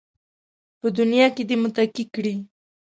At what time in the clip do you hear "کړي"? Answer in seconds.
2.13-2.35